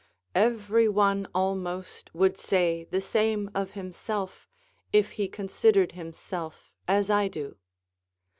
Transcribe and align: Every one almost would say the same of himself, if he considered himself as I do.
Every 0.33 0.89
one 0.89 1.27
almost 1.35 2.09
would 2.15 2.35
say 2.35 2.85
the 2.89 3.01
same 3.01 3.51
of 3.53 3.73
himself, 3.77 4.49
if 4.91 5.11
he 5.11 5.27
considered 5.27 5.91
himself 5.91 6.71
as 6.87 7.11
I 7.11 7.27
do. 7.27 7.55